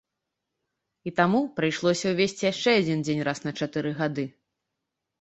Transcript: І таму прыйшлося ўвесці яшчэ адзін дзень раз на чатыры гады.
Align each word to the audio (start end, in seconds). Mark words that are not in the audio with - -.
І 1.11 1.13
таму 1.19 1.39
прыйшлося 1.59 2.05
ўвесці 2.15 2.49
яшчэ 2.51 2.69
адзін 2.81 2.99
дзень 3.09 3.25
раз 3.31 3.39
на 3.49 3.57
чатыры 3.63 3.89
гады. 4.05 4.31